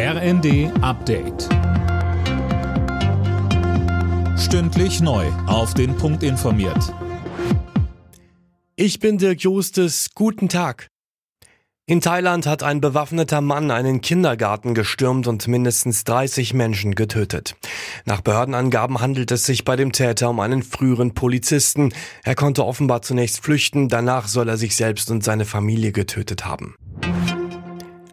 RND 0.00 0.70
Update. 0.80 1.48
Stündlich 4.38 5.00
neu. 5.00 5.26
Auf 5.48 5.74
den 5.74 5.96
Punkt 5.96 6.22
informiert. 6.22 6.94
Ich 8.76 9.00
bin 9.00 9.18
Dirk 9.18 9.40
Justes. 9.40 10.10
Guten 10.14 10.48
Tag. 10.48 10.86
In 11.86 12.00
Thailand 12.00 12.46
hat 12.46 12.62
ein 12.62 12.80
bewaffneter 12.80 13.40
Mann 13.40 13.72
einen 13.72 14.00
Kindergarten 14.00 14.72
gestürmt 14.74 15.26
und 15.26 15.48
mindestens 15.48 16.04
30 16.04 16.54
Menschen 16.54 16.94
getötet. 16.94 17.56
Nach 18.04 18.20
Behördenangaben 18.20 19.00
handelt 19.00 19.32
es 19.32 19.46
sich 19.46 19.64
bei 19.64 19.74
dem 19.74 19.90
Täter 19.90 20.30
um 20.30 20.38
einen 20.38 20.62
früheren 20.62 21.14
Polizisten. 21.14 21.92
Er 22.22 22.36
konnte 22.36 22.64
offenbar 22.64 23.02
zunächst 23.02 23.42
flüchten, 23.42 23.88
danach 23.88 24.28
soll 24.28 24.48
er 24.48 24.58
sich 24.58 24.76
selbst 24.76 25.10
und 25.10 25.24
seine 25.24 25.44
Familie 25.44 25.90
getötet 25.90 26.44
haben. 26.44 26.76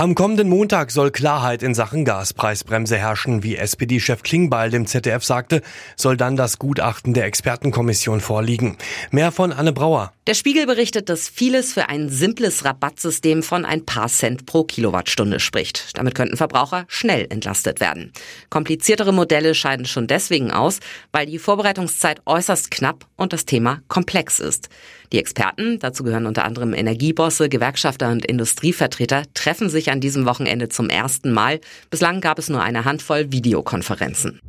Am 0.00 0.14
kommenden 0.14 0.48
Montag 0.48 0.92
soll 0.92 1.10
Klarheit 1.10 1.60
in 1.64 1.74
Sachen 1.74 2.04
Gaspreisbremse 2.04 2.96
herrschen. 2.96 3.42
Wie 3.42 3.56
SPD-Chef 3.56 4.22
Klingbeil 4.22 4.70
dem 4.70 4.86
ZDF 4.86 5.24
sagte, 5.24 5.60
soll 5.96 6.16
dann 6.16 6.36
das 6.36 6.60
Gutachten 6.60 7.14
der 7.14 7.24
Expertenkommission 7.24 8.20
vorliegen. 8.20 8.76
Mehr 9.10 9.32
von 9.32 9.52
Anne 9.52 9.72
Brauer. 9.72 10.12
Der 10.28 10.34
Spiegel 10.34 10.66
berichtet, 10.66 11.08
dass 11.08 11.26
vieles 11.26 11.72
für 11.72 11.88
ein 11.88 12.10
simples 12.10 12.62
Rabattsystem 12.62 13.42
von 13.42 13.64
ein 13.64 13.86
paar 13.86 14.08
Cent 14.08 14.44
pro 14.44 14.62
Kilowattstunde 14.62 15.40
spricht. 15.40 15.96
Damit 15.96 16.14
könnten 16.14 16.36
Verbraucher 16.36 16.84
schnell 16.86 17.26
entlastet 17.30 17.80
werden. 17.80 18.12
Kompliziertere 18.50 19.14
Modelle 19.14 19.54
scheiden 19.54 19.86
schon 19.86 20.06
deswegen 20.06 20.50
aus, 20.50 20.80
weil 21.12 21.24
die 21.24 21.38
Vorbereitungszeit 21.38 22.20
äußerst 22.26 22.70
knapp 22.70 23.06
und 23.16 23.32
das 23.32 23.46
Thema 23.46 23.80
komplex 23.88 24.38
ist. 24.38 24.68
Die 25.12 25.18
Experten, 25.18 25.78
dazu 25.78 26.04
gehören 26.04 26.26
unter 26.26 26.44
anderem 26.44 26.74
Energiebosse, 26.74 27.48
Gewerkschafter 27.48 28.10
und 28.10 28.26
Industrievertreter, 28.26 29.22
treffen 29.32 29.70
sich 29.70 29.90
an 29.90 30.02
diesem 30.02 30.26
Wochenende 30.26 30.68
zum 30.68 30.90
ersten 30.90 31.32
Mal. 31.32 31.58
Bislang 31.88 32.20
gab 32.20 32.38
es 32.38 32.50
nur 32.50 32.60
eine 32.60 32.84
Handvoll 32.84 33.32
Videokonferenzen. 33.32 34.40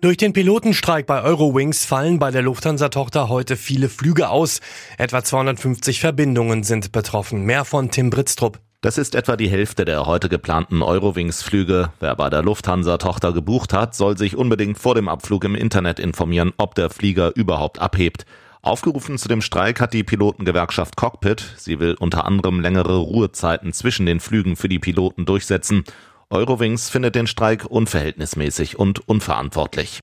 Durch 0.00 0.16
den 0.16 0.32
Pilotenstreik 0.32 1.06
bei 1.06 1.22
Eurowings 1.22 1.84
fallen 1.84 2.20
bei 2.20 2.30
der 2.30 2.42
Lufthansa-Tochter 2.42 3.28
heute 3.28 3.56
viele 3.56 3.88
Flüge 3.88 4.28
aus. 4.28 4.60
Etwa 4.96 5.24
250 5.24 5.98
Verbindungen 5.98 6.62
sind 6.62 6.92
betroffen. 6.92 7.42
Mehr 7.42 7.64
von 7.64 7.90
Tim 7.90 8.08
Britztrup. 8.08 8.60
Das 8.80 8.96
ist 8.96 9.16
etwa 9.16 9.36
die 9.36 9.50
Hälfte 9.50 9.84
der 9.84 10.06
heute 10.06 10.28
geplanten 10.28 10.82
Eurowings-Flüge. 10.82 11.90
Wer 11.98 12.14
bei 12.14 12.30
der 12.30 12.42
Lufthansa-Tochter 12.42 13.32
gebucht 13.32 13.72
hat, 13.72 13.96
soll 13.96 14.16
sich 14.16 14.36
unbedingt 14.36 14.78
vor 14.78 14.94
dem 14.94 15.08
Abflug 15.08 15.42
im 15.42 15.56
Internet 15.56 15.98
informieren, 15.98 16.52
ob 16.58 16.76
der 16.76 16.90
Flieger 16.90 17.34
überhaupt 17.34 17.80
abhebt. 17.80 18.24
Aufgerufen 18.62 19.18
zu 19.18 19.28
dem 19.28 19.40
Streik 19.40 19.80
hat 19.80 19.94
die 19.94 20.04
Pilotengewerkschaft 20.04 20.96
Cockpit. 20.96 21.54
Sie 21.56 21.80
will 21.80 21.94
unter 21.98 22.24
anderem 22.24 22.60
längere 22.60 22.96
Ruhezeiten 22.98 23.72
zwischen 23.72 24.06
den 24.06 24.20
Flügen 24.20 24.56
für 24.56 24.68
die 24.68 24.78
Piloten 24.78 25.26
durchsetzen. 25.26 25.84
Eurowings 26.30 26.90
findet 26.90 27.14
den 27.14 27.26
Streik 27.26 27.64
unverhältnismäßig 27.64 28.78
und 28.78 29.08
unverantwortlich. 29.08 30.00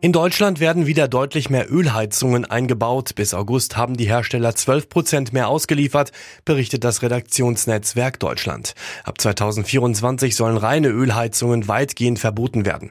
In 0.00 0.12
Deutschland 0.12 0.58
werden 0.58 0.86
wieder 0.86 1.06
deutlich 1.06 1.50
mehr 1.50 1.70
Ölheizungen 1.70 2.46
eingebaut. 2.46 3.14
Bis 3.14 3.34
August 3.34 3.76
haben 3.76 3.98
die 3.98 4.06
Hersteller 4.06 4.54
12 4.54 4.88
Prozent 4.88 5.32
mehr 5.34 5.48
ausgeliefert, 5.48 6.12
berichtet 6.46 6.84
das 6.84 7.02
Redaktionsnetzwerk 7.02 8.18
Deutschland. 8.18 8.74
Ab 9.04 9.20
2024 9.20 10.34
sollen 10.34 10.56
reine 10.56 10.88
Ölheizungen 10.88 11.68
weitgehend 11.68 12.18
verboten 12.18 12.64
werden. 12.64 12.88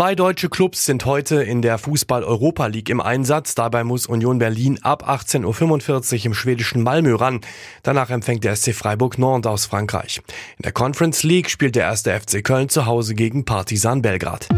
Zwei 0.00 0.14
deutsche 0.14 0.48
Clubs 0.48 0.86
sind 0.86 1.04
heute 1.04 1.42
in 1.42 1.60
der 1.60 1.76
Fußball-Europa 1.76 2.68
League 2.68 2.88
im 2.88 3.02
Einsatz. 3.02 3.54
Dabei 3.54 3.84
muss 3.84 4.06
Union 4.06 4.38
Berlin 4.38 4.78
ab 4.80 5.06
18.45 5.06 6.20
Uhr 6.20 6.24
im 6.24 6.32
schwedischen 6.32 6.82
Malmö 6.82 7.16
ran. 7.16 7.42
Danach 7.82 8.08
empfängt 8.08 8.42
der 8.42 8.56
SC 8.56 8.74
Freiburg 8.74 9.18
Nantes 9.18 9.50
aus 9.50 9.66
Frankreich. 9.66 10.22
In 10.56 10.62
der 10.62 10.72
Conference 10.72 11.22
League 11.22 11.50
spielt 11.50 11.76
der 11.76 11.82
erste 11.82 12.18
FC 12.18 12.42
Köln 12.42 12.70
zu 12.70 12.86
Hause 12.86 13.14
gegen 13.14 13.44
Partisan 13.44 14.00
Belgrad. 14.00 14.48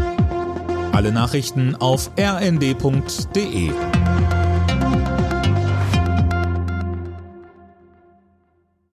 Alle 0.93 1.11
Nachrichten 1.11 1.75
auf 1.75 2.11
rnd.de 2.17 3.71